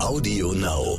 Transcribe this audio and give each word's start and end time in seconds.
Audio 0.00 0.52
Now. 0.52 0.98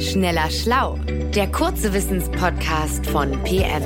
Schneller 0.00 0.50
Schlau, 0.50 0.98
der 1.34 1.50
kurze 1.52 1.94
Wissenspodcast 1.94 3.06
von 3.06 3.40
PM. 3.44 3.82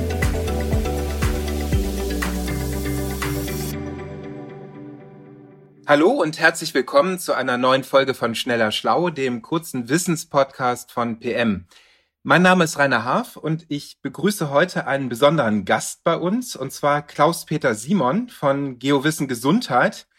Hallo 5.85 6.09
und 6.09 6.39
herzlich 6.39 6.73
willkommen 6.73 7.19
zu 7.19 7.33
einer 7.33 7.57
neuen 7.57 7.83
Folge 7.83 8.15
von 8.15 8.33
Schneller 8.33 8.71
Schlau, 8.71 9.11
dem 9.11 9.43
kurzen 9.43 9.89
Wissenspodcast 9.89 10.91
von 10.91 11.19
PM. 11.19 11.67
Mein 12.29 12.41
Name 12.41 12.65
ist 12.65 12.77
Rainer 12.77 13.05
Haaf 13.05 13.37
und 13.37 13.65
ich 13.69 14.01
begrüße 14.01 14.49
heute 14.49 14.85
einen 14.85 15.07
besonderen 15.07 15.63
Gast 15.63 16.03
bei 16.03 16.17
uns, 16.17 16.57
und 16.57 16.73
zwar 16.73 17.01
Klaus-Peter 17.01 17.73
Simon 17.73 18.27
von 18.27 18.79
Geowissen 18.79 19.29
Gesundheit. 19.29 20.09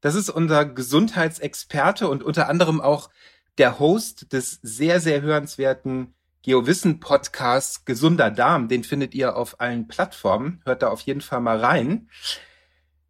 Das 0.00 0.14
ist 0.14 0.30
unser 0.30 0.64
Gesundheitsexperte 0.64 2.08
und 2.08 2.22
unter 2.22 2.48
anderem 2.48 2.80
auch 2.80 3.10
der 3.58 3.78
Host 3.78 4.32
des 4.32 4.60
sehr, 4.62 4.98
sehr 4.98 5.20
hörenswerten 5.20 6.14
Geowissen-Podcasts 6.40 7.84
Gesunder 7.84 8.30
Darm. 8.30 8.68
Den 8.68 8.82
findet 8.82 9.14
ihr 9.14 9.36
auf 9.36 9.60
allen 9.60 9.88
Plattformen. 9.88 10.62
Hört 10.64 10.80
da 10.80 10.88
auf 10.88 11.02
jeden 11.02 11.20
Fall 11.20 11.42
mal 11.42 11.62
rein. 11.62 12.08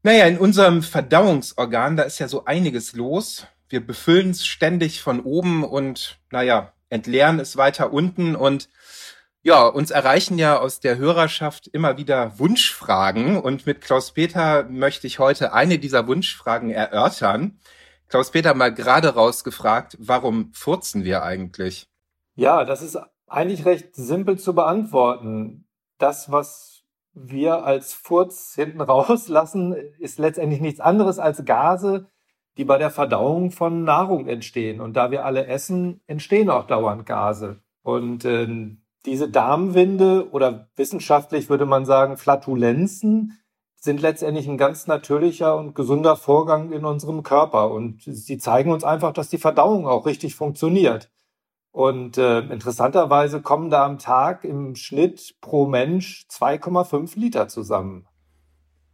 Naja, 0.02 0.26
in 0.26 0.36
unserem 0.36 0.82
Verdauungsorgan, 0.82 1.96
da 1.96 2.02
ist 2.02 2.18
ja 2.18 2.26
so 2.26 2.44
einiges 2.44 2.94
los. 2.94 3.46
Wir 3.68 3.86
befüllen 3.86 4.30
es 4.30 4.44
ständig 4.44 5.00
von 5.00 5.20
oben 5.20 5.62
und, 5.62 6.18
naja, 6.32 6.72
entleeren 6.90 7.40
es 7.40 7.56
weiter 7.56 7.92
unten 7.92 8.36
und 8.36 8.68
ja, 9.42 9.66
uns 9.66 9.90
erreichen 9.90 10.38
ja 10.38 10.58
aus 10.58 10.80
der 10.80 10.98
Hörerschaft 10.98 11.68
immer 11.68 11.96
wieder 11.96 12.38
Wunschfragen 12.38 13.40
und 13.40 13.66
mit 13.66 13.80
Klaus 13.80 14.12
Peter 14.12 14.64
möchte 14.64 15.06
ich 15.06 15.18
heute 15.18 15.52
eine 15.52 15.78
dieser 15.78 16.06
Wunschfragen 16.06 16.70
erörtern. 16.70 17.60
Klaus 18.08 18.30
Peter 18.30 18.54
mal 18.54 18.74
gerade 18.74 19.14
rausgefragt, 19.14 19.96
warum 20.00 20.52
furzen 20.52 21.04
wir 21.04 21.22
eigentlich? 21.22 21.88
Ja, 22.34 22.64
das 22.64 22.82
ist 22.82 22.98
eigentlich 23.26 23.64
recht 23.64 23.94
simpel 23.94 24.38
zu 24.38 24.54
beantworten. 24.54 25.66
Das, 25.98 26.30
was 26.32 26.82
wir 27.12 27.64
als 27.64 27.94
Furz 27.94 28.54
hinten 28.54 28.80
rauslassen, 28.82 29.74
ist 29.98 30.18
letztendlich 30.18 30.60
nichts 30.60 30.80
anderes 30.80 31.18
als 31.18 31.44
Gase, 31.44 32.10
die 32.58 32.64
bei 32.64 32.76
der 32.76 32.90
Verdauung 32.90 33.52
von 33.52 33.84
Nahrung 33.84 34.26
entstehen. 34.26 34.80
Und 34.80 34.94
da 34.94 35.10
wir 35.12 35.24
alle 35.24 35.46
essen, 35.46 36.00
entstehen 36.08 36.50
auch 36.50 36.66
dauernd 36.66 37.06
Gase. 37.06 37.60
Und 37.82 38.24
äh, 38.24 38.76
diese 39.06 39.30
Darmwinde 39.30 40.28
oder 40.32 40.68
wissenschaftlich 40.74 41.48
würde 41.48 41.66
man 41.66 41.86
sagen 41.86 42.16
Flatulenzen 42.16 43.38
sind 43.80 44.00
letztendlich 44.00 44.48
ein 44.48 44.58
ganz 44.58 44.88
natürlicher 44.88 45.56
und 45.56 45.76
gesunder 45.76 46.16
Vorgang 46.16 46.72
in 46.72 46.84
unserem 46.84 47.22
Körper. 47.22 47.70
Und 47.70 48.02
sie 48.02 48.38
zeigen 48.38 48.72
uns 48.72 48.82
einfach, 48.82 49.12
dass 49.12 49.28
die 49.28 49.38
Verdauung 49.38 49.86
auch 49.86 50.04
richtig 50.04 50.34
funktioniert. 50.34 51.12
Und 51.70 52.18
äh, 52.18 52.40
interessanterweise 52.40 53.40
kommen 53.40 53.70
da 53.70 53.86
am 53.86 54.00
Tag 54.00 54.42
im 54.42 54.74
Schnitt 54.74 55.36
pro 55.40 55.66
Mensch 55.66 56.26
2,5 56.28 57.16
Liter 57.16 57.46
zusammen. 57.46 58.07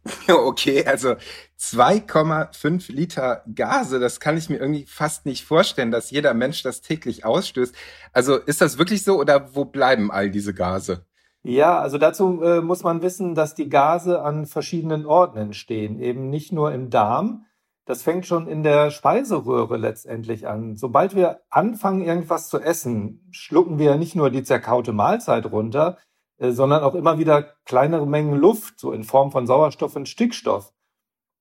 Okay, 0.27 0.85
also 0.85 1.15
2,5 1.59 2.91
Liter 2.91 3.43
Gase, 3.53 3.99
das 3.99 4.19
kann 4.19 4.37
ich 4.37 4.49
mir 4.49 4.57
irgendwie 4.57 4.85
fast 4.85 5.25
nicht 5.25 5.45
vorstellen, 5.45 5.91
dass 5.91 6.11
jeder 6.11 6.33
Mensch 6.33 6.63
das 6.63 6.81
täglich 6.81 7.25
ausstößt. 7.25 7.75
Also 8.13 8.37
ist 8.37 8.61
das 8.61 8.77
wirklich 8.77 9.03
so 9.03 9.19
oder 9.19 9.55
wo 9.55 9.65
bleiben 9.65 10.11
all 10.11 10.29
diese 10.29 10.53
Gase? 10.53 11.05
Ja, 11.43 11.79
also 11.79 11.97
dazu 11.97 12.41
äh, 12.41 12.61
muss 12.61 12.83
man 12.83 13.01
wissen, 13.03 13.35
dass 13.35 13.53
die 13.53 13.69
Gase 13.69 14.21
an 14.21 14.47
verschiedenen 14.47 15.05
Orten 15.05 15.37
entstehen, 15.37 15.99
eben 15.99 16.29
nicht 16.29 16.51
nur 16.51 16.71
im 16.73 16.89
Darm. 16.89 17.45
Das 17.85 18.01
fängt 18.01 18.25
schon 18.25 18.47
in 18.47 18.63
der 18.63 18.89
Speiseröhre 18.89 19.77
letztendlich 19.77 20.47
an. 20.47 20.75
Sobald 20.75 21.15
wir 21.15 21.41
anfangen, 21.51 22.01
irgendwas 22.01 22.49
zu 22.49 22.59
essen, 22.59 23.27
schlucken 23.29 23.77
wir 23.77 23.95
nicht 23.95 24.15
nur 24.15 24.31
die 24.31 24.41
zerkaute 24.43 24.91
Mahlzeit 24.91 25.45
runter, 25.45 25.99
sondern 26.37 26.83
auch 26.83 26.95
immer 26.95 27.17
wieder 27.17 27.43
kleinere 27.65 28.07
Mengen 28.07 28.35
Luft, 28.35 28.79
so 28.79 28.91
in 28.91 29.03
Form 29.03 29.31
von 29.31 29.47
Sauerstoff 29.47 29.95
und 29.95 30.09
Stickstoff. 30.09 30.73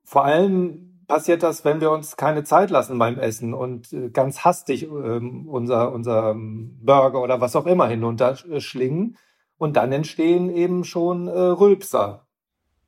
Vor 0.05 0.25
allem 0.25 0.95
passiert 1.07 1.43
das, 1.43 1.65
wenn 1.65 1.81
wir 1.81 1.91
uns 1.91 2.17
keine 2.17 2.45
Zeit 2.45 2.71
lassen 2.71 2.99
beim 2.99 3.19
Essen 3.19 3.55
und 3.55 3.93
äh, 3.93 4.11
ganz 4.11 4.41
hastig 4.45 4.85
ähm, 4.85 5.49
unser, 5.49 5.93
unser 5.93 6.35
Burger 6.37 7.21
oder 7.21 7.41
was 7.41 7.57
auch 7.57 7.67
immer 7.67 7.89
hinunterschlingen. 7.89 9.17
Und 9.57 9.77
dann 9.77 9.93
entstehen 9.93 10.51
eben 10.51 10.85
schon 10.85 11.29
äh, 11.29 11.33
Rülpser. 11.33 12.27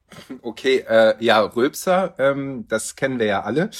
Okay, 0.42 0.84
äh, 0.88 1.14
ja, 1.18 1.40
Rülpser, 1.40 2.14
ähm, 2.18 2.66
das 2.68 2.94
kennen 2.94 3.18
wir 3.18 3.26
ja 3.26 3.42
alle. 3.42 3.70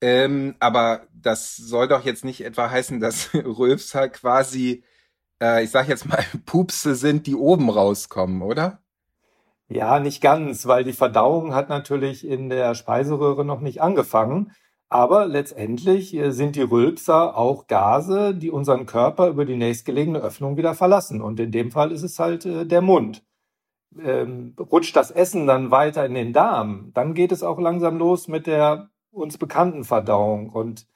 Ähm, 0.00 0.54
aber 0.58 1.02
das 1.12 1.54
soll 1.54 1.86
doch 1.86 2.06
jetzt 2.06 2.24
nicht 2.24 2.42
etwa 2.42 2.70
heißen, 2.70 2.98
dass 2.98 3.30
Rülpser 3.34 4.08
quasi 4.08 4.84
äh, 5.40 5.64
ich 5.64 5.70
sag 5.70 5.88
jetzt 5.88 6.08
mal, 6.08 6.24
Pupse 6.46 6.94
sind, 6.94 7.26
die 7.26 7.34
oben 7.34 7.70
rauskommen, 7.70 8.42
oder? 8.42 8.80
Ja, 9.68 10.00
nicht 10.00 10.20
ganz, 10.20 10.66
weil 10.66 10.82
die 10.82 10.92
Verdauung 10.92 11.54
hat 11.54 11.68
natürlich 11.68 12.26
in 12.26 12.48
der 12.50 12.74
Speiseröhre 12.74 13.44
noch 13.44 13.60
nicht 13.60 13.80
angefangen. 13.80 14.52
Aber 14.88 15.26
letztendlich 15.26 16.12
äh, 16.16 16.32
sind 16.32 16.56
die 16.56 16.62
Rülpser 16.62 17.36
auch 17.36 17.68
Gase, 17.68 18.34
die 18.34 18.50
unseren 18.50 18.84
Körper 18.86 19.28
über 19.28 19.44
die 19.44 19.56
nächstgelegene 19.56 20.18
Öffnung 20.18 20.56
wieder 20.56 20.74
verlassen. 20.74 21.22
Und 21.22 21.38
in 21.38 21.52
dem 21.52 21.70
Fall 21.70 21.92
ist 21.92 22.02
es 22.02 22.18
halt 22.18 22.44
äh, 22.44 22.66
der 22.66 22.80
Mund. 22.82 23.22
Ähm, 23.96 24.56
rutscht 24.58 24.96
das 24.96 25.12
Essen 25.12 25.46
dann 25.46 25.70
weiter 25.70 26.04
in 26.04 26.14
den 26.14 26.32
Darm, 26.32 26.90
dann 26.94 27.14
geht 27.14 27.32
es 27.32 27.42
auch 27.42 27.58
langsam 27.58 27.98
los 27.98 28.28
mit 28.28 28.46
der 28.46 28.90
uns 29.12 29.38
bekannten 29.38 29.84
Verdauung. 29.84 30.50
Und 30.50 30.86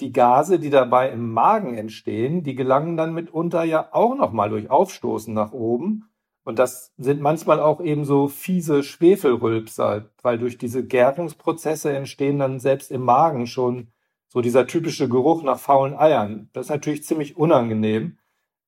die 0.00 0.12
Gase, 0.12 0.58
die 0.58 0.70
dabei 0.70 1.10
im 1.10 1.32
Magen 1.32 1.76
entstehen, 1.76 2.42
die 2.42 2.54
gelangen 2.54 2.96
dann 2.96 3.14
mitunter 3.14 3.64
ja 3.64 3.88
auch 3.92 4.14
nochmal 4.14 4.50
durch 4.50 4.70
Aufstoßen 4.70 5.34
nach 5.34 5.52
oben. 5.52 6.08
Und 6.44 6.58
das 6.58 6.94
sind 6.96 7.20
manchmal 7.20 7.60
auch 7.60 7.80
eben 7.80 8.04
so 8.04 8.28
fiese 8.28 8.82
Schwefelrülpser, 8.82 10.10
weil 10.22 10.38
durch 10.38 10.56
diese 10.56 10.86
Gärungsprozesse 10.86 11.92
entstehen 11.94 12.38
dann 12.38 12.58
selbst 12.58 12.90
im 12.90 13.02
Magen 13.02 13.46
schon 13.46 13.88
so 14.28 14.40
dieser 14.40 14.66
typische 14.66 15.08
Geruch 15.08 15.42
nach 15.42 15.58
faulen 15.58 15.94
Eiern. 15.94 16.48
Das 16.52 16.66
ist 16.66 16.70
natürlich 16.70 17.04
ziemlich 17.04 17.36
unangenehm. 17.36 18.18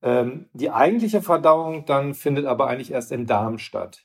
Ähm, 0.03 0.47
die 0.53 0.71
eigentliche 0.71 1.23
Verdauung 1.23 1.87
dann 1.87 2.15
findet 2.15 2.47
aber 2.47 2.67
eigentlich 2.67 2.93
erst 2.93 3.13
im 3.13 3.27
Darm 3.27 3.59
statt. 3.59 4.05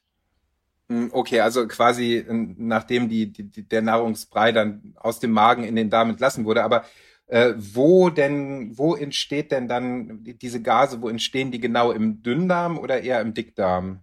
Hm, 0.89 1.09
okay, 1.13 1.39
also 1.39 1.67
quasi 1.67 2.25
nachdem 2.29 3.09
die, 3.09 3.31
die, 3.31 3.67
der 3.67 3.81
Nahrungsbrei 3.81 4.51
dann 4.51 4.93
aus 4.97 5.19
dem 5.19 5.31
Magen 5.31 5.63
in 5.63 5.75
den 5.75 5.89
Darm 5.89 6.09
entlassen 6.09 6.45
wurde. 6.45 6.63
Aber 6.63 6.83
äh, 7.27 7.53
wo 7.57 8.09
denn, 8.09 8.77
wo 8.77 8.95
entsteht 8.95 9.51
denn 9.51 9.67
dann 9.67 10.23
diese 10.23 10.61
Gase, 10.61 11.01
wo 11.01 11.09
entstehen 11.09 11.51
die 11.51 11.59
genau 11.59 11.91
im 11.91 12.21
Dünndarm 12.21 12.77
oder 12.77 13.01
eher 13.01 13.21
im 13.21 13.33
Dickdarm? 13.33 14.01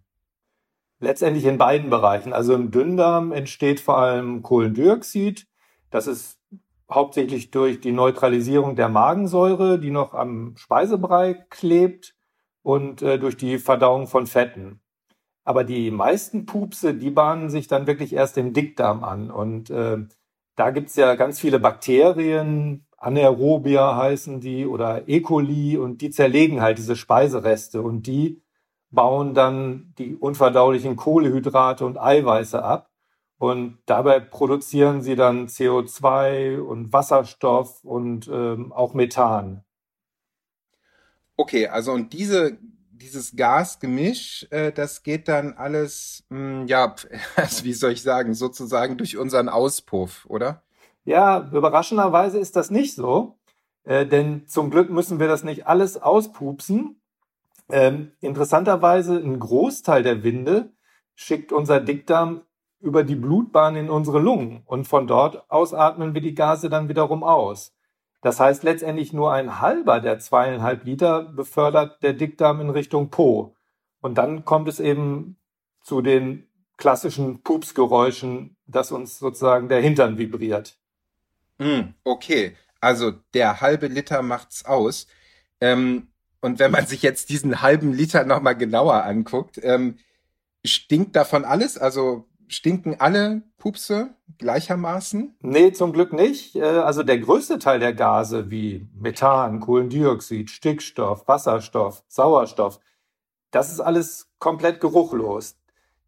Letztendlich 0.99 1.45
in 1.45 1.59
beiden 1.59 1.91
Bereichen. 1.91 2.33
Also 2.33 2.55
im 2.55 2.71
Dünndarm 2.71 3.33
entsteht 3.33 3.81
vor 3.81 3.99
allem 3.99 4.43
Kohlendioxid. 4.43 5.47
Das 5.91 6.07
ist 6.07 6.39
hauptsächlich 6.91 7.51
durch 7.51 7.81
die 7.81 7.93
Neutralisierung 7.93 8.77
der 8.77 8.89
Magensäure, 8.89 9.79
die 9.79 9.91
noch 9.91 10.15
am 10.15 10.55
Speisebrei 10.57 11.35
klebt 11.51 12.15
und 12.63 13.03
äh, 13.03 13.19
durch 13.19 13.37
die 13.37 13.59
Verdauung 13.59 14.07
von 14.07 14.27
Fetten. 14.27 14.81
Aber 15.45 15.65
die 15.65 15.91
meisten 15.91 16.47
Pupse, 16.47 16.95
die 16.95 17.11
bahnen 17.11 17.51
sich 17.51 17.67
dann 17.67 17.87
wirklich 17.87 18.13
erst 18.13 18.39
im 18.39 18.53
Dickdarm 18.53 19.03
an. 19.03 19.31
Und 19.31 19.71
äh, 19.71 19.99
da 20.55 20.71
gibt's 20.71 20.95
ja 20.97 21.15
ganz 21.17 21.41
viele 21.41 21.59
Bakterien, 21.59 22.87
Anaerobia 23.03 23.97
heißen 23.97 24.41
die 24.41 24.65
oder 24.65 25.09
E. 25.09 25.21
coli 25.21 25.77
und 25.77 26.03
die 26.03 26.11
zerlegen 26.11 26.61
halt 26.63 26.79
diese 26.79 26.95
Speisereste 26.95 27.83
und 27.83 28.07
die 28.07 28.41
bauen 28.91 29.35
dann 29.35 29.93
die 29.99 30.15
unverdaulichen 30.15 30.95
Kohlehydrate 30.95 31.85
und 31.85 31.99
Eiweiße 31.99 32.63
ab 32.63 32.91
und 33.39 33.79
dabei 33.87 34.21
produzieren 34.21 35.03
sie 35.03 35.17
dann 35.17 35.49
CO2 35.49 36.61
und 36.61 36.93
Wasserstoff 36.93 37.83
und 37.85 38.29
ähm, 38.29 38.73
auch 38.73 38.95
Methan. 38.95 39.65
Okay, 41.37 41.67
also 41.67 41.91
und 41.91 42.13
diese 42.13 42.57
dieses 43.03 43.35
Gasgemisch, 43.35 44.47
äh, 44.51 44.71
das 44.71 45.03
geht 45.03 45.27
dann 45.27 45.55
alles, 45.55 46.25
mh, 46.29 46.39
hm, 46.61 46.67
ja, 46.69 46.95
also 47.37 47.65
wie 47.65 47.73
soll 47.73 47.93
ich 47.93 48.03
sagen, 48.03 48.35
sozusagen 48.35 48.97
durch 48.97 49.17
unseren 49.17 49.49
Auspuff, 49.49 50.25
oder? 50.27 50.63
Ja, 51.05 51.51
überraschenderweise 51.53 52.39
ist 52.39 52.57
das 52.57 52.71
nicht 52.71 52.95
so, 52.95 53.39
äh, 53.85 54.07
denn 54.07 54.47
zum 54.47 54.71
Glück 54.71 54.91
müssen 54.91 55.19
wir 55.19 55.29
das 55.29 55.43
nicht 55.43 55.67
alles 55.67 56.01
auspupsen. 56.01 57.01
Ähm, 57.69 58.13
interessanterweise 58.21 59.17
ein 59.17 59.39
Großteil 59.39 60.03
der 60.03 60.23
Winde 60.23 60.73
schickt 61.15 61.53
unser 61.53 61.81
Dickdarm 61.81 62.43
über 62.81 63.05
die 63.05 63.17
Blutbahn 63.17 63.77
in 63.77 63.91
unsere 63.91 64.21
Lungen 64.21 64.63
und 64.67 64.87
von 64.87 65.07
dort 65.07 65.51
aus 65.51 65.73
atmen 65.73 66.15
wir 66.15 66.21
die 66.21 66.35
Gase 66.35 66.69
dann 66.69 66.89
wiederum 66.89 67.23
aus. 67.23 67.75
Das 68.21 68.39
heißt 68.39 68.63
letztendlich 68.63 69.13
nur 69.13 69.33
ein 69.33 69.61
halber 69.61 70.01
der 70.01 70.19
zweieinhalb 70.19 70.85
Liter 70.85 71.25
befördert 71.25 72.03
der 72.03 72.13
Dickdarm 72.13 72.61
in 72.61 72.71
Richtung 72.71 73.11
Po. 73.11 73.57
Und 74.01 74.19
dann 74.19 74.45
kommt 74.45 74.69
es 74.69 74.79
eben 74.79 75.39
zu 75.83 76.03
den 76.03 76.49
klassischen 76.77 77.43
Pupsgeräuschen, 77.43 78.57
dass 78.67 78.93
uns 78.93 79.19
sozusagen 79.19 79.69
der 79.69 79.81
Hintern 79.81 80.19
vibriert. 80.19 80.82
Mm, 81.59 81.95
okay, 82.05 82.57
also 82.81 83.13
der 83.35 83.61
halbe 83.61 83.87
Liter 83.87 84.23
macht's 84.23 84.65
aus. 84.65 85.07
Ähm, 85.61 86.09
und 86.41 86.59
wenn 86.59 86.71
man 86.71 86.87
sich 86.87 87.03
jetzt 87.03 87.31
diesen 87.31 87.63
halben 87.63 87.93
Liter 87.93 88.25
nochmal 88.25 88.57
genauer 88.57 89.05
anguckt, 89.05 89.61
ähm, 89.63 89.99
stinkt 90.65 91.17
davon 91.17 91.45
alles? 91.45 91.79
Also 91.79 92.29
stinken 92.49 93.01
alle 93.01 93.43
Pupse 93.59 94.15
gleichermaßen? 94.39 95.37
Nee, 95.41 95.73
zum 95.73 95.93
Glück 95.93 96.13
nicht. 96.13 96.57
Äh, 96.57 96.63
also 96.63 97.03
der 97.03 97.19
größte 97.19 97.59
Teil 97.59 97.81
der 97.81 97.95
Gase 97.95 98.51
wie 98.51 98.89
Methan, 98.95 99.61
Kohlendioxid, 99.61 100.51
Stickstoff, 100.51 101.27
Wasserstoff, 101.29 102.05
Sauerstoff, 102.09 102.81
das 103.51 103.71
ist 103.71 103.81
alles 103.81 104.31
komplett 104.39 104.81
geruchlos. 104.81 105.57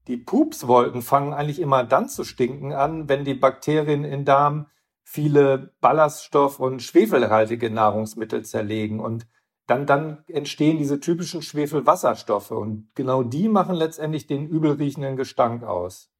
Die 0.09 0.17
Pupswolken 0.17 1.03
fangen 1.03 1.33
eigentlich 1.33 1.61
immer 1.61 1.85
dann 1.85 2.09
zu 2.09 2.25
stinken 2.25 2.73
an, 2.73 3.09
wenn 3.09 3.25
die 3.25 3.35
Bakterien 3.35 4.05
im 4.05 4.25
Darm 4.25 4.67
viele 5.05 5.75
Ballaststoff- 5.81 6.59
und 6.59 6.83
schwefelhaltige 6.83 7.71
Nahrungsmittel 7.71 8.45
zerlegen 8.45 9.01
und 9.01 9.27
dann, 9.67 9.87
dann 9.87 10.25
entstehen 10.27 10.79
diese 10.79 11.01
typischen 11.01 11.41
Schwefelwasserstoffe 11.41 12.51
und 12.51 12.89
genau 12.95 13.23
die 13.23 13.49
machen 13.49 13.77
letztendlich 13.77 14.27
den 14.27 14.49
übelriechenden 14.49 15.17
Gestank 15.17 15.63
aus. 15.63 16.11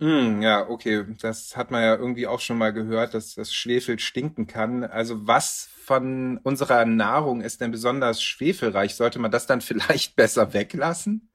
Mm, 0.00 0.42
ja, 0.42 0.68
okay. 0.68 1.04
Das 1.20 1.56
hat 1.56 1.70
man 1.70 1.82
ja 1.82 1.94
irgendwie 1.94 2.26
auch 2.26 2.40
schon 2.40 2.58
mal 2.58 2.72
gehört, 2.72 3.14
dass 3.14 3.34
das 3.34 3.54
Schwefel 3.54 3.98
stinken 3.98 4.46
kann. 4.46 4.82
Also 4.84 5.26
was 5.26 5.68
von 5.84 6.38
unserer 6.42 6.84
Nahrung 6.84 7.40
ist 7.40 7.60
denn 7.60 7.70
besonders 7.70 8.22
schwefelreich? 8.22 8.96
Sollte 8.96 9.18
man 9.18 9.30
das 9.30 9.46
dann 9.46 9.60
vielleicht 9.60 10.16
besser 10.16 10.52
weglassen? 10.52 11.30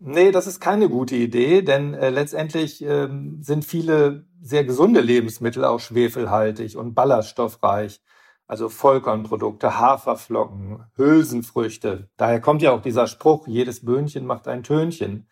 Nee, 0.00 0.30
das 0.30 0.46
ist 0.46 0.60
keine 0.60 0.88
gute 0.88 1.16
Idee, 1.16 1.62
denn 1.62 1.92
äh, 1.94 2.10
letztendlich 2.10 2.82
ähm, 2.82 3.42
sind 3.42 3.64
viele 3.64 4.26
sehr 4.40 4.64
gesunde 4.64 5.00
Lebensmittel 5.00 5.64
auch 5.64 5.80
schwefelhaltig 5.80 6.76
und 6.76 6.94
ballaststoffreich. 6.94 8.00
Also 8.46 8.68
Vollkornprodukte, 8.68 9.78
Haferflocken, 9.78 10.84
Hülsenfrüchte. 10.94 12.08
Daher 12.16 12.40
kommt 12.40 12.62
ja 12.62 12.72
auch 12.72 12.80
dieser 12.80 13.08
Spruch, 13.08 13.48
jedes 13.48 13.84
Böhnchen 13.84 14.24
macht 14.24 14.46
ein 14.46 14.62
Tönchen. 14.62 15.28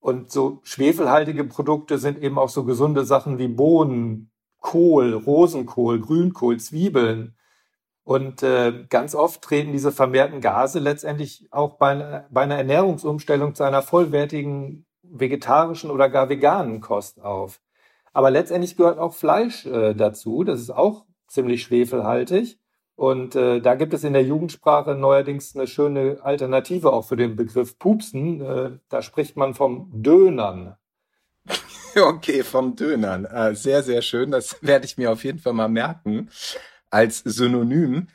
Und 0.00 0.30
so 0.32 0.60
schwefelhaltige 0.64 1.44
Produkte 1.44 1.98
sind 1.98 2.18
eben 2.22 2.38
auch 2.38 2.48
so 2.48 2.64
gesunde 2.64 3.04
Sachen 3.04 3.38
wie 3.38 3.48
Bohnen, 3.48 4.32
Kohl, 4.60 5.12
Rosenkohl, 5.12 6.00
Grünkohl, 6.00 6.58
Zwiebeln. 6.58 7.36
Und 8.10 8.42
äh, 8.42 8.86
ganz 8.88 9.14
oft 9.14 9.40
treten 9.40 9.70
diese 9.70 9.92
vermehrten 9.92 10.40
Gase 10.40 10.80
letztendlich 10.80 11.46
auch 11.52 11.74
bei, 11.74 12.24
bei 12.28 12.40
einer 12.40 12.56
Ernährungsumstellung 12.56 13.54
zu 13.54 13.62
einer 13.62 13.82
vollwertigen 13.82 14.84
vegetarischen 15.04 15.92
oder 15.92 16.08
gar 16.08 16.28
veganen 16.28 16.80
Kost 16.80 17.22
auf. 17.22 17.60
Aber 18.12 18.32
letztendlich 18.32 18.76
gehört 18.76 18.98
auch 18.98 19.14
Fleisch 19.14 19.64
äh, 19.64 19.94
dazu. 19.94 20.42
Das 20.42 20.58
ist 20.58 20.70
auch 20.70 21.04
ziemlich 21.28 21.62
schwefelhaltig. 21.62 22.58
Und 22.96 23.36
äh, 23.36 23.60
da 23.60 23.76
gibt 23.76 23.94
es 23.94 24.02
in 24.02 24.12
der 24.12 24.24
Jugendsprache 24.24 24.96
neuerdings 24.96 25.54
eine 25.54 25.68
schöne 25.68 26.18
Alternative 26.20 26.92
auch 26.92 27.04
für 27.04 27.16
den 27.16 27.36
Begriff 27.36 27.78
Pupsen. 27.78 28.40
Äh, 28.40 28.70
da 28.88 29.02
spricht 29.02 29.36
man 29.36 29.54
vom 29.54 29.88
Dönern. 29.92 30.74
Okay, 31.96 32.44
vom 32.44 32.76
Dönern. 32.76 33.24
Äh, 33.24 33.54
sehr, 33.54 33.82
sehr 33.82 34.02
schön. 34.02 34.30
Das 34.32 34.56
werde 34.62 34.84
ich 34.84 34.96
mir 34.96 35.12
auf 35.12 35.22
jeden 35.22 35.38
Fall 35.38 35.52
mal 35.52 35.68
merken 35.68 36.28
als 36.90 37.18
Synonym. 37.18 38.08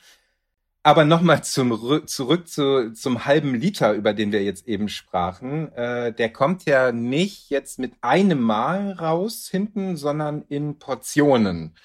Aber 0.83 1.03
nochmal 1.03 1.43
zum, 1.43 2.05
zurück 2.05 2.47
zu, 2.47 2.93
zum 2.93 3.25
halben 3.25 3.55
Liter, 3.55 3.93
über 3.93 4.13
den 4.13 4.31
wir 4.31 4.43
jetzt 4.43 4.67
eben 4.67 4.87
sprachen. 4.87 5.73
Äh, 5.73 6.13
der 6.13 6.31
kommt 6.31 6.65
ja 6.65 6.91
nicht 6.91 7.49
jetzt 7.49 7.79
mit 7.79 7.93
einem 8.01 8.39
Mal 8.39 8.91
raus 8.91 9.47
hinten, 9.49 9.97
sondern 9.97 10.43
in 10.43 10.77
Portionen. 10.77 11.75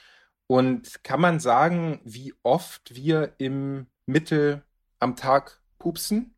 Und 0.46 1.02
kann 1.02 1.20
man 1.20 1.40
sagen, 1.40 2.00
wie 2.04 2.34
oft 2.42 2.94
wir 2.94 3.32
im 3.38 3.86
Mittel 4.04 4.64
am 4.98 5.16
Tag 5.16 5.62
pupsen? 5.78 6.34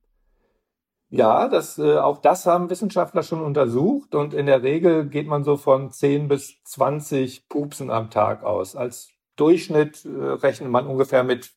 Ja, 1.08 1.48
das, 1.48 1.78
äh, 1.78 1.98
auch 1.98 2.18
das 2.18 2.46
haben 2.46 2.70
Wissenschaftler 2.70 3.22
schon 3.22 3.42
untersucht 3.42 4.14
und 4.14 4.32
in 4.32 4.46
der 4.46 4.62
Regel 4.62 5.08
geht 5.08 5.26
man 5.26 5.44
so 5.44 5.56
von 5.56 5.90
10 5.90 6.28
bis 6.28 6.62
20 6.64 7.48
Pupsen 7.48 7.90
am 7.90 8.08
Tag 8.08 8.44
aus. 8.44 8.76
Als 8.76 9.10
Durchschnitt 9.42 10.04
äh, 10.04 10.08
rechnet 10.08 10.70
man 10.70 10.86
ungefähr 10.86 11.24
mit 11.24 11.50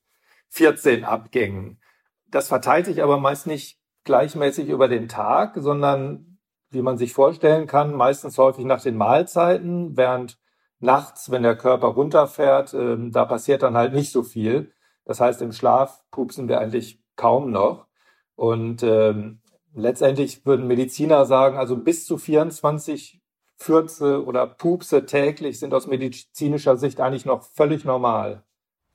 14 0.50 1.04
Abgängen. 1.06 1.80
Das 2.28 2.48
verteilt 2.48 2.88
sich 2.88 3.04
aber 3.04 3.20
meist 3.20 3.46
nicht 3.46 3.80
gleichmäßig 4.06 4.70
über 4.70 4.88
den 4.88 5.08
Tag, 5.08 5.54
sondern 5.58 6.40
wie 6.72 6.82
man 6.82 6.98
sich 6.98 7.14
vorstellen 7.14 7.68
kann, 7.68 7.94
meistens 7.94 8.40
häufig 8.40 8.66
nach 8.66 8.82
den 8.82 8.98
Mahlzeiten, 8.98 9.96
während 9.96 10.40
nachts, 10.80 11.30
wenn 11.30 11.44
der 11.44 11.56
Körper 11.56 11.90
runterfährt, 11.90 12.74
äh, 12.74 12.98
da 13.12 13.26
passiert 13.26 13.62
dann 13.62 13.78
halt 13.78 13.94
nicht 13.94 14.12
so 14.12 14.24
viel. 14.24 14.74
Das 15.06 15.20
heißt, 15.20 15.44
im 15.44 15.52
Schlaf 15.52 16.02
pupsen 16.10 16.48
wir 16.48 16.60
eigentlich 16.60 17.04
kaum 17.16 17.52
noch. 17.52 17.86
Und 18.34 18.82
ähm, 18.82 19.42
letztendlich 19.76 20.44
würden 20.44 20.66
Mediziner 20.66 21.26
sagen, 21.26 21.58
also 21.58 21.78
bis 21.78 22.06
zu 22.08 22.18
24 22.18 23.22
Fürze 23.58 24.24
oder 24.26 24.48
Pupse 24.48 25.06
täglich 25.06 25.60
sind 25.60 25.74
aus 25.74 25.88
medizinischer 25.88 26.78
Sicht 26.78 27.00
eigentlich 27.00 27.26
noch 27.26 27.44
völlig 27.44 27.86
normal. 27.86 28.44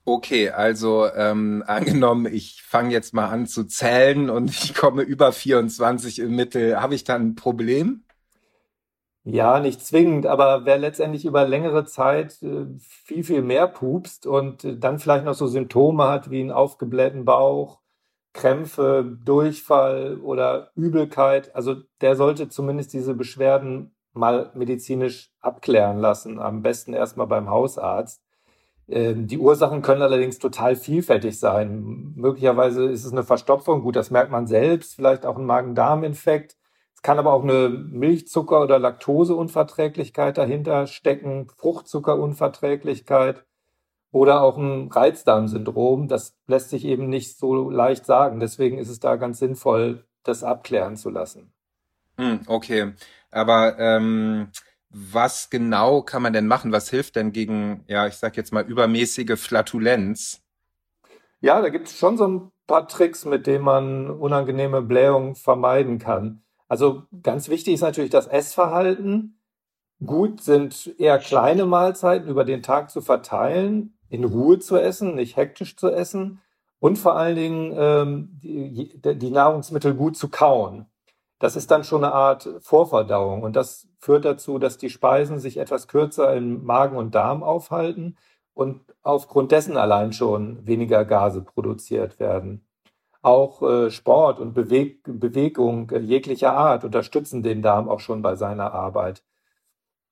Okay, 0.05 0.51
also 0.51 1.07
ähm, 1.15 1.63
angenommen, 1.67 2.27
ich 2.33 2.63
fange 2.63 2.93
jetzt 2.93 3.15
mal 3.15 3.29
an 3.29 3.47
zu 3.47 3.65
zählen 3.65 4.31
und 4.31 4.51
ich 4.65 4.75
komme 4.75 5.03
über 5.03 5.33
24 5.33 6.19
im 6.21 6.35
Mittel, 6.35 6.81
habe 6.81 6.95
ich 6.95 7.05
dann 7.05 7.29
ein 7.29 7.35
Problem? 7.35 8.05
Ja, 9.25 9.61
nicht 9.61 9.85
zwingend, 9.85 10.27
aber 10.27 10.65
wer 10.65 10.79
letztendlich 10.79 11.27
über 11.27 11.47
längere 11.47 11.85
Zeit 11.85 12.43
äh, 12.43 12.67
viel, 12.81 13.23
viel 13.23 13.43
mehr 13.43 13.67
pupst 13.69 14.27
und 14.27 14.67
dann 14.83 14.99
vielleicht 14.99 15.27
noch 15.27 15.35
so 15.35 15.47
Symptome 15.47 16.09
hat 16.09 16.31
wie 16.31 16.41
einen 16.41 16.51
aufgeblähten 16.51 17.27
Bauch, 17.27 17.81
Krämpfe, 18.33 19.19
Durchfall 19.25 20.19
oder 20.21 20.71
Übelkeit, 20.75 21.55
also 21.55 21.77
der 22.01 22.17
sollte 22.17 22.49
zumindest 22.49 22.95
diese 22.95 23.15
Beschwerden 23.15 23.95
mal 24.13 24.51
medizinisch 24.55 25.33
abklären 25.41 25.99
lassen, 25.99 26.39
am 26.39 26.63
besten 26.63 26.93
erstmal 26.93 27.27
beim 27.27 27.51
Hausarzt. 27.51 28.23
Ähm, 28.89 29.27
die 29.27 29.39
Ursachen 29.39 29.83
können 29.83 30.03
allerdings 30.03 30.39
total 30.39 30.77
vielfältig 30.77 31.39
sein. 31.39 32.13
Möglicherweise 32.17 32.91
ist 32.91 33.05
es 33.05 33.13
eine 33.13 33.23
Verstopfung, 33.25 33.83
gut, 33.83 33.97
das 33.97 34.11
merkt 34.11 34.33
man 34.33 34.47
selbst, 34.47 34.97
vielleicht 34.97 35.25
auch 35.25 35.39
ein 35.39 35.47
Magen-Darm-Infekt. 35.47 36.57
Es 36.95 37.03
kann 37.03 37.19
aber 37.19 37.33
auch 37.33 37.43
eine 37.43 37.69
Milchzucker- 37.69 38.63
oder 38.63 38.79
Laktoseunverträglichkeit 38.79 40.37
dahinter 40.39 40.87
stecken, 40.87 41.49
Fruchtzuckerunverträglichkeit 41.57 43.45
oder 44.13 44.43
auch 44.43 44.59
ein 44.59 44.91
Reizdarmsyndrom. 44.91 46.09
Das 46.09 46.37
lässt 46.47 46.71
sich 46.71 46.85
eben 46.85 47.09
nicht 47.09 47.39
so 47.39 47.71
leicht 47.71 48.05
sagen. 48.07 48.41
Deswegen 48.41 48.79
ist 48.79 48.91
es 48.91 49.01
da 49.01 49.17
ganz 49.17 49.39
sinnvoll, 49.39 50.05
das 50.25 50.45
abklären 50.45 50.97
zu 50.97 51.11
lassen. 51.11 51.55
Hm, 52.21 52.41
okay, 52.49 52.93
aber 53.31 53.79
ähm, 53.79 54.49
was 54.91 55.49
genau 55.49 56.03
kann 56.03 56.21
man 56.21 56.35
denn 56.35 56.47
machen? 56.47 56.71
Was 56.71 56.91
hilft 56.91 57.17
denn 57.17 57.33
gegen, 57.33 57.83
ja, 57.87 58.07
ich 58.07 58.17
sag 58.17 58.37
jetzt 58.37 58.53
mal 58.53 58.65
übermäßige 58.65 59.41
Flatulenz? 59.41 60.43
Ja, 61.41 61.63
da 61.63 61.71
gibt 61.71 61.89
es 61.89 61.97
schon 61.97 62.19
so 62.19 62.29
ein 62.29 62.53
paar 62.67 62.87
Tricks, 62.89 63.25
mit 63.25 63.47
denen 63.47 63.65
man 63.65 64.11
unangenehme 64.11 64.83
Blähungen 64.83 65.35
vermeiden 65.35 65.99
kann. 65.99 66.43
Also 66.69 67.05
ganz 67.23 67.49
wichtig 67.49 67.73
ist 67.73 67.81
natürlich 67.81 68.11
das 68.11 68.27
Essverhalten. 68.27 69.41
Gut 70.05 70.43
sind 70.43 70.95
eher 70.99 71.19
kleine 71.19 71.65
Mahlzeiten 71.65 72.29
über 72.29 72.45
den 72.45 72.63
Tag 72.63 72.91
zu 72.91 73.01
verteilen, 73.01 73.97
in 74.11 74.25
Ruhe 74.25 74.59
zu 74.59 74.77
essen, 74.77 75.15
nicht 75.15 75.39
hektisch 75.39 75.75
zu 75.77 75.89
essen 75.89 76.43
und 76.81 76.99
vor 76.99 77.17
allen 77.17 77.37
Dingen 77.37 77.75
ähm, 77.75 78.29
die, 78.43 79.01
die 79.01 79.31
Nahrungsmittel 79.31 79.95
gut 79.95 80.19
zu 80.19 80.29
kauen. 80.29 80.85
Das 81.41 81.57
ist 81.57 81.71
dann 81.71 81.85
schon 81.85 82.05
eine 82.05 82.13
Art 82.13 82.49
Vorverdauung 82.61 83.43
und 83.43 83.57
das 83.57 83.89
führt 83.99 84.27
dazu, 84.27 84.59
dass 84.59 84.77
die 84.77 84.91
Speisen 84.91 85.41
sich 85.41 85.57
etwas 85.57 85.89
kürzer 85.89 86.37
im 86.37 86.65
Magen 86.65 86.97
und 86.97 87.15
Darm 87.15 87.43
aufhalten 87.43 88.17
und 88.55 88.83
aufgrund 89.03 89.51
dessen 89.51 89.79
allein 89.79 90.13
schon 90.13 90.67
weniger 90.67 91.05
Gase 91.07 91.41
produziert 91.43 92.21
werden. 92.21 92.67
Auch 93.23 93.63
äh, 93.63 93.91
Sport 93.91 94.39
und 94.39 94.53
Beweg 94.55 95.03
Bewegung 95.05 95.91
äh, 95.91 95.99
jeglicher 96.01 96.53
Art 96.53 96.85
unterstützen 96.85 97.43
den 97.43 97.63
Darm 97.63 97.89
auch 97.89 98.01
schon 98.01 98.21
bei 98.23 98.37
seiner 98.37 98.73
Arbeit. 98.75 99.23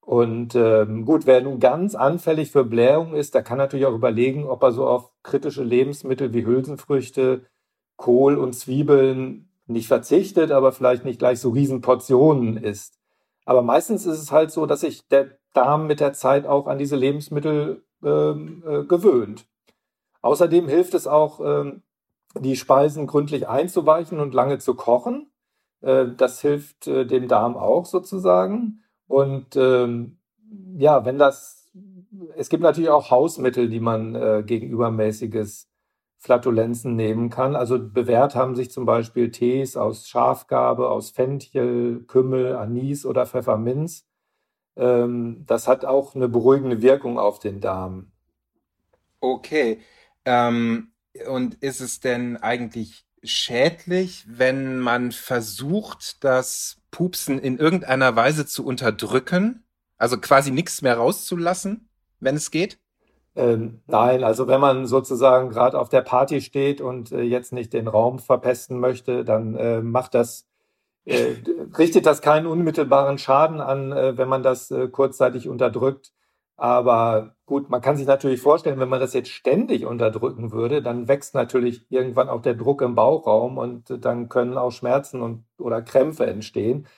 Und 0.01 0.55
ähm, 0.55 1.05
gut, 1.05 1.27
wer 1.27 1.43
nun 1.43 1.61
ganz 1.61 1.95
anfällig 1.95 2.51
für 2.51 2.65
Blähung 2.65 3.15
ist, 3.15 3.35
der 3.35 3.43
kann 3.43 3.59
natürlich 3.59 3.85
auch 3.85 3.95
überlegen, 3.95 4.47
ob 4.47 4.63
er 4.63 4.73
so 4.73 4.87
auf 4.87 5.11
kritische 5.23 5.63
Lebensmittel 5.63 6.33
wie 6.33 6.47
Hülsenfrüchte, 6.47 7.45
Kohl 7.97 8.37
und 8.39 8.55
Zwiebeln 8.55 9.48
nicht 9.69 9.89
verzichtet, 9.89 10.51
aber 10.51 10.73
vielleicht 10.73 11.05
nicht 11.05 11.19
gleich 11.19 11.41
so 11.41 11.51
Riesenportionen 11.51 12.57
isst. 12.57 12.99
Aber 13.45 13.63
meistens 13.63 14.07
ist 14.07 14.19
es 14.19 14.33
halt 14.33 14.51
so, 14.51 14.67
dass 14.67 14.81
sich 14.81 15.07
der 15.09 15.39
Darm 15.55 15.87
mit 15.87 16.01
der 16.01 16.13
Zeit 16.13 16.47
auch 16.47 16.67
an 16.67 16.79
diese 16.79 16.97
Lebensmittel 16.97 17.83
ähm, 18.05 18.63
äh, 18.67 18.85
gewöhnt. 18.85 19.47
Außerdem 20.21 20.69
hilft 20.69 20.95
es 20.95 21.07
auch, 21.07 21.41
ähm, 21.41 21.83
die 22.39 22.57
Speisen 22.57 23.07
gründlich 23.07 23.49
einzuweichen 23.49 24.21
und 24.21 24.35
lange 24.35 24.59
zu 24.59 24.75
kochen. 24.75 25.31
Äh, 25.81 26.07
das 26.17 26.41
hilft 26.41 26.87
äh, 26.87 27.07
dem 27.07 27.29
Darm 27.29 27.57
auch 27.57 27.87
sozusagen. 27.87 28.83
Und 29.07 29.57
ähm, 29.57 30.19
ja, 30.77 31.05
wenn 31.05 31.19
das, 31.19 31.71
es 32.37 32.49
gibt 32.49 32.63
natürlich 32.63 32.91
auch 32.91 33.11
Hausmittel, 33.11 33.69
die 33.69 33.81
man 33.81 34.15
äh, 34.15 34.43
gegen 34.45 34.69
übermäßiges 34.69 35.69
Flatulenzen 36.19 36.97
nehmen 36.97 37.31
kann. 37.31 37.55
Also 37.55 37.79
bewährt 37.79 38.35
haben 38.35 38.57
sich 38.57 38.71
zum 38.71 38.85
Beispiel 38.85 39.31
Tees 39.31 39.77
aus 39.77 40.09
Schafgarbe, 40.09 40.89
aus 40.91 41.11
Fenchel, 41.11 42.05
Kümmel, 42.07 42.57
Anis 42.57 43.07
oder 43.07 43.25
Pfefferminz. 43.27 44.05
Ähm, 44.77 45.45
das 45.47 45.69
hat 45.69 45.85
auch 45.85 46.15
eine 46.15 46.29
beruhigende 46.29 46.83
Wirkung 46.83 47.19
auf 47.19 47.39
den 47.39 47.61
Darm. 47.61 48.11
Okay. 49.21 49.81
Ähm, 50.25 50.93
und 51.29 51.55
ist 51.55 51.81
es 51.81 52.01
denn 52.01 52.37
eigentlich 52.37 53.07
schädlich, 53.23 54.25
wenn 54.29 54.79
man 54.79 55.13
versucht, 55.13 56.23
das 56.25 56.81
Pupsen 56.91 57.39
in 57.39 57.59
irgendeiner 57.59 58.15
Weise 58.17 58.47
zu 58.47 58.65
unterdrücken? 58.65 59.65
Also 59.99 60.19
quasi 60.19 60.51
nichts 60.51 60.83
mehr 60.83 60.97
rauszulassen, 60.97 61.89
wenn 62.21 62.37
es 62.37 62.51
geht? 62.51 62.79
Ähm, 63.37 63.83
nein, 63.87 64.25
also 64.25 64.49
wenn 64.49 64.61
man 64.61 64.87
sozusagen 64.87 65.51
gerade 65.51 65.79
auf 65.79 65.89
der 65.89 66.03
Party 66.03 66.41
steht 66.41 66.81
und 66.81 67.13
äh, 67.13 67.23
jetzt 67.23 67.53
nicht 67.53 67.73
den 67.73 67.89
Raum 67.89 68.19
verpesten 68.19 68.81
möchte, 68.81 69.25
dann 69.25 69.55
äh, 69.57 69.81
macht 69.81 70.15
das, 70.15 70.47
äh, 71.05 71.35
richtet 71.79 72.07
das 72.07 72.23
keinen 72.23 72.47
unmittelbaren 72.47 73.19
Schaden 73.19 73.61
an, 73.61 73.93
äh, 73.93 74.19
wenn 74.19 74.29
man 74.29 74.43
das 74.43 74.71
äh, 74.71 74.89
kurzzeitig 74.89 75.49
unterdrückt. 75.49 76.13
Aber 76.57 77.37
gut, 77.47 77.71
man 77.71 77.81
kann 77.81 77.97
sich 77.97 78.07
natürlich 78.09 78.41
vorstellen, 78.41 78.81
wenn 78.81 78.89
man 78.89 78.99
das 79.01 79.15
jetzt 79.15 79.31
ständig 79.31 79.87
unterdrücken 79.87 80.51
würde, 80.51 80.83
dann 80.83 81.07
wächst 81.07 81.35
natürlich 81.37 81.87
irgendwann 81.91 82.29
auch 82.29 82.43
der 82.43 82.55
Druck 82.55 82.83
im 82.83 82.97
Bauchraum 82.97 83.59
und 83.59 84.05
dann 84.05 84.29
können 84.29 84.59
auch 84.59 84.73
Schmerzen 84.73 85.23
und, 85.23 85.45
oder 85.59 85.81
Krämpfe 85.83 86.27
entstehen. 86.27 86.89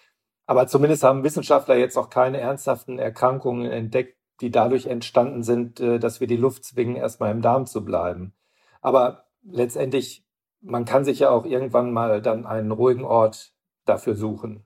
Aber 0.47 0.67
zumindest 0.67 1.05
haben 1.05 1.25
Wissenschaftler 1.25 1.77
jetzt 1.77 1.97
noch 1.97 2.11
keine 2.11 2.41
ernsthaften 2.41 2.99
Erkrankungen 2.99 3.71
entdeckt, 3.71 4.17
die 4.41 4.51
dadurch 4.51 4.87
entstanden 4.87 5.43
sind, 5.43 5.81
äh, 5.81 5.99
dass 5.99 6.21
wir 6.21 6.27
die 6.27 6.37
Luft 6.37 6.65
zwingen, 6.65 6.97
erstmal 6.97 7.31
im 7.31 7.43
Darm 7.43 7.67
zu 7.67 7.85
bleiben. 7.85 8.33
Aber 8.81 9.27
letztendlich, 9.43 10.25
man 10.61 10.85
kann 10.85 11.05
sich 11.05 11.21
ja 11.21 11.31
auch 11.31 11.45
irgendwann 11.45 11.93
mal 11.93 12.23
dann 12.23 12.47
einen 12.47 12.71
ruhigen 12.71 13.05
Ort 13.05 13.53
dafür 13.85 14.15
suchen. 14.15 14.65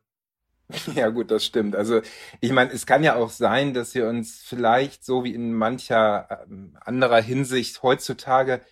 Ja 0.94 1.10
gut, 1.10 1.30
das 1.30 1.44
stimmt. 1.44 1.76
Also 1.76 2.00
ich 2.40 2.50
meine, 2.52 2.72
es 2.72 2.86
kann 2.86 3.04
ja 3.04 3.16
auch 3.16 3.30
sein, 3.30 3.74
dass 3.74 3.94
wir 3.94 4.08
uns 4.08 4.42
vielleicht 4.42 5.04
so 5.04 5.22
wie 5.22 5.34
in 5.34 5.52
mancher 5.52 6.46
ähm, 6.46 6.76
anderer 6.80 7.20
Hinsicht 7.20 7.82
heutzutage 7.82 8.62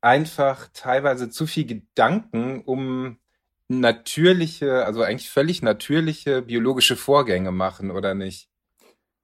einfach 0.00 0.68
teilweise 0.72 1.30
zu 1.30 1.46
viel 1.46 1.66
Gedanken 1.66 2.62
um 2.62 3.18
natürliche, 3.68 4.84
also 4.84 5.02
eigentlich 5.02 5.30
völlig 5.30 5.62
natürliche 5.62 6.42
biologische 6.42 6.96
Vorgänge 6.96 7.52
machen, 7.52 7.90
oder 7.90 8.14
nicht? 8.14 8.48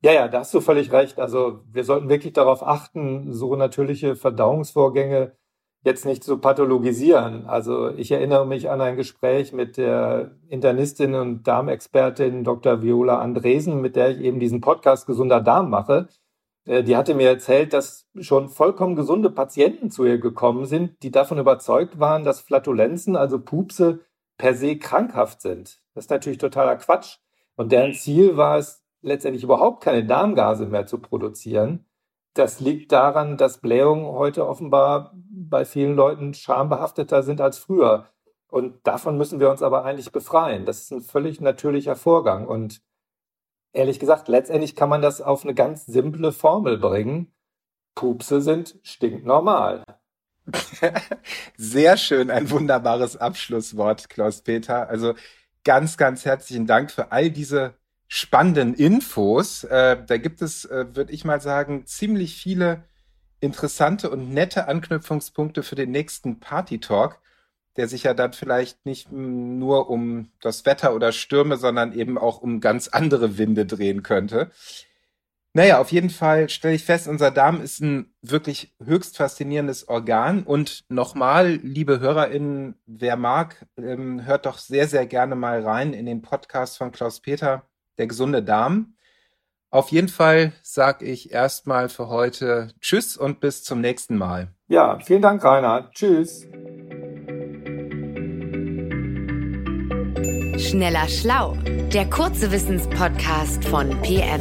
Ja, 0.03 0.13
ja, 0.13 0.29
da 0.29 0.41
hast 0.41 0.55
du 0.55 0.61
völlig 0.61 0.93
recht. 0.93 1.19
Also 1.21 1.61
wir 1.71 1.85
sollten 1.85 2.09
wirklich 2.09 2.33
darauf 2.33 2.67
achten, 2.67 3.33
so 3.33 3.55
natürliche 3.55 4.17
Verdauungsvorgänge 4.17 5.37
jetzt 5.83 6.07
nicht 6.07 6.25
zu 6.25 6.39
pathologisieren. 6.39 7.47
Also 7.47 7.91
ich 7.91 8.11
erinnere 8.11 8.47
mich 8.47 8.71
an 8.71 8.81
ein 8.81 8.97
Gespräch 8.97 9.53
mit 9.53 9.77
der 9.77 10.33
Internistin 10.49 11.15
und 11.15 11.47
Darmexpertin 11.47 12.45
Dr. 12.45 12.83
Viola 12.83 13.19
Andresen, 13.19 13.81
mit 13.81 13.97
der 13.97 14.11
ich 14.11 14.21
eben 14.21 14.41
diesen 14.41 14.61
Podcast 14.61 15.07
Gesunder 15.07 15.41
Darm 15.41 15.71
mache. 15.71 16.09
Äh, 16.67 16.83
die 16.83 16.97
hatte 16.97 17.15
mir 17.15 17.29
erzählt, 17.29 17.73
dass 17.73 18.07
schon 18.21 18.49
vollkommen 18.49 18.97
gesunde 18.97 19.31
Patienten 19.31 19.91
zu 19.91 20.05
ihr 20.05 20.19
gekommen 20.19 20.67
sind, 20.67 21.03
die 21.03 21.11
davon 21.11 21.39
überzeugt 21.39 21.99
waren, 21.99 22.25
dass 22.25 22.41
Flatulenzen, 22.41 23.17
also 23.17 23.41
Pupse, 23.41 24.01
per 24.39 24.55
se 24.55 24.77
krankhaft 24.79 25.43
sind. 25.43 25.83
Das 25.95 26.05
ist 26.05 26.11
natürlich 26.11 26.39
totaler 26.39 26.77
Quatsch. 26.77 27.19
Und 27.57 27.73
deren 27.73 27.93
Ziel 27.95 28.37
war 28.37 28.59
es, 28.59 28.80
letztendlich 29.03 29.45
überhaupt 29.45 29.83
keine 29.83 30.05
Darmgase 30.05 30.67
mehr 30.67 30.87
zu 30.87 30.99
produzieren. 30.99 31.87
Das 32.35 32.61
liegt 32.61 32.93
daran, 32.93 33.37
dass 33.37 33.59
Blähungen 33.59 34.07
heute 34.07 34.47
offenbar 34.47 35.13
bei 35.15 35.65
vielen 35.65 35.97
Leuten 35.97 36.33
schambehafteter 36.35 37.23
sind 37.23 37.41
als 37.41 37.59
früher. 37.59 38.07
Und 38.49 38.87
davon 38.87 39.17
müssen 39.17 39.41
wir 39.41 39.51
uns 39.51 39.63
aber 39.63 39.85
eigentlich 39.85 40.13
befreien. 40.13 40.65
Das 40.65 40.83
ist 40.83 40.93
ein 40.93 41.01
völlig 41.03 41.41
natürlicher 41.41 41.97
Vorgang. 41.97 42.47
Und 42.47 42.83
ehrlich 43.73 43.99
gesagt, 43.99 44.29
letztendlich 44.29 44.77
kann 44.77 44.89
man 44.89 45.03
das 45.03 45.21
auf 45.21 45.45
eine 45.45 45.55
ganz 45.55 45.87
simple 45.87 46.33
Formel 46.33 46.79
bringen. 46.79 47.33
Pupse 47.95 48.41
sind 48.41 48.79
stinknormal. 48.83 49.85
Sehr 51.57 51.97
schön, 51.97 52.31
ein 52.31 52.51
wunderbares 52.51 53.17
Abschlusswort, 53.17 54.09
Klaus-Peter. 54.09 54.89
Also 54.89 55.15
ganz, 55.65 55.97
ganz 55.97 56.25
herzlichen 56.25 56.67
Dank 56.67 56.91
für 56.91 57.13
all 57.13 57.31
diese 57.31 57.75
spannenden 58.13 58.75
Infos. 58.75 59.63
Äh, 59.63 59.97
da 60.05 60.17
gibt 60.19 60.43
es, 60.43 60.65
äh, 60.65 60.97
würde 60.97 61.13
ich 61.13 61.25
mal 61.25 61.41
sagen, 61.41 61.87
ziemlich 61.87 62.35
viele 62.35 62.83
interessante 63.39 64.11
und 64.11 64.35
nette 64.35 64.67
Anknüpfungspunkte 64.67 65.63
für 65.63 65.77
den 65.77 65.93
nächsten 65.93 66.41
Party 66.41 66.81
Talk, 66.81 67.21
der 67.77 67.87
sich 67.87 68.03
ja 68.03 68.13
dann 68.13 68.33
vielleicht 68.33 68.85
nicht 68.85 69.13
nur 69.13 69.89
um 69.89 70.33
das 70.41 70.67
Wetter 70.67 70.93
oder 70.93 71.13
Stürme, 71.13 71.57
sondern 71.57 71.93
eben 71.93 72.19
auch 72.19 72.43
um 72.43 72.61
ganz 72.61 72.89
andere 72.89 73.39
Winde 73.39 73.65
drehen 73.65 74.03
könnte. 74.03 74.51
Naja, 75.53 75.81
auf 75.81 75.93
jeden 75.93 76.11
Fall 76.11 76.49
stelle 76.49 76.75
ich 76.75 76.85
fest, 76.85 77.07
unser 77.07 77.31
Darm 77.31 77.61
ist 77.61 77.81
ein 77.81 78.13
wirklich 78.23 78.75
höchst 78.85 79.17
faszinierendes 79.17 79.89
Organ. 79.89 80.43
Und 80.43 80.85
nochmal, 80.89 81.61
liebe 81.63 82.01
HörerInnen, 82.01 82.75
wer 82.87 83.17
mag, 83.17 83.67
ähm, 83.77 84.25
hört 84.27 84.47
doch 84.47 84.59
sehr, 84.59 84.89
sehr 84.89 85.07
gerne 85.07 85.37
mal 85.37 85.63
rein 85.63 85.93
in 85.93 86.07
den 86.07 86.23
Podcast 86.23 86.77
von 86.77 86.91
Klaus 86.93 87.21
Peter 87.21 87.70
der 88.01 88.07
gesunde 88.07 88.43
Darm. 88.43 88.95
Auf 89.71 89.93
jeden 89.93 90.09
Fall 90.09 90.53
sage 90.63 91.05
ich 91.05 91.31
erstmal 91.33 91.89
für 91.89 92.09
heute 92.09 92.73
Tschüss 92.81 93.17
und 93.17 93.39
bis 93.41 93.63
zum 93.63 93.81
nächsten 93.81 94.17
Mal. 94.17 94.49
Ja, 94.67 94.99
vielen 94.99 95.23
Dank, 95.23 95.45
Rainer. 95.45 95.91
Tschüss. 95.93 96.49
Schneller 100.59 101.09
Schlau, 101.09 101.57
der 101.93 102.09
kurze 102.09 102.51
Wissenspodcast 102.51 103.65
von 103.67 103.91
PM. 104.01 104.41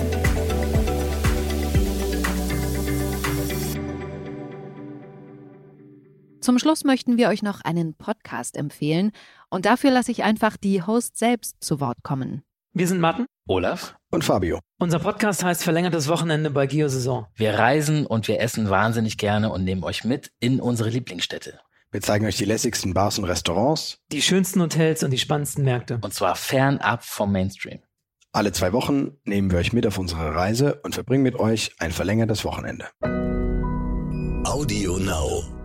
Zum 6.40 6.58
Schluss 6.58 6.86
möchten 6.86 7.18
wir 7.18 7.28
euch 7.28 7.44
noch 7.44 7.62
einen 7.62 7.94
Podcast 7.94 8.56
empfehlen 8.56 9.12
und 9.50 9.66
dafür 9.66 9.92
lasse 9.92 10.12
ich 10.12 10.24
einfach 10.24 10.56
die 10.56 10.82
Host 10.82 11.18
selbst 11.18 11.58
zu 11.60 11.80
Wort 11.80 12.02
kommen. 12.04 12.42
Wir 12.74 12.88
sind 12.88 13.02
Matten, 13.02 13.26
Olaf 13.50 13.96
und 14.12 14.24
Fabio. 14.24 14.60
Unser 14.80 15.00
Podcast 15.00 15.44
heißt 15.44 15.64
Verlängertes 15.64 16.08
Wochenende 16.08 16.52
bei 16.52 16.68
Geosaison. 16.68 17.26
Wir 17.34 17.56
reisen 17.56 18.06
und 18.06 18.28
wir 18.28 18.40
essen 18.42 18.70
wahnsinnig 18.70 19.18
gerne 19.18 19.52
und 19.52 19.64
nehmen 19.64 19.84
euch 19.84 20.04
mit 20.04 20.32
in 20.40 20.60
unsere 20.60 20.90
Lieblingsstädte. 20.90 21.60
Wir 21.92 22.02
zeigen 22.02 22.28
euch 22.28 22.38
die 22.38 22.46
lässigsten 22.46 22.94
Bars 22.94 23.18
und 23.18 23.26
Restaurants, 23.26 23.98
die 24.12 24.22
schönsten 24.22 24.62
Hotels 24.62 25.02
und 25.02 25.10
die 25.10 25.18
spannendsten 25.18 25.66
Märkte. 25.66 25.98
Und 26.00 26.14
zwar 26.14 26.36
fernab 26.36 27.04
vom 27.04 27.32
Mainstream. 27.32 27.80
Alle 28.34 28.52
zwei 28.52 28.72
Wochen 28.72 29.18
nehmen 29.24 29.50
wir 29.50 29.58
euch 29.58 29.74
mit 29.74 29.88
auf 29.88 29.98
unsere 29.98 30.36
Reise 30.36 30.80
und 30.84 30.94
verbringen 30.94 31.24
mit 31.24 31.40
euch 31.40 31.72
ein 31.80 31.92
verlängertes 31.92 32.46
Wochenende. 32.46 32.86
Audio 34.46 35.00
Now. 35.00 35.59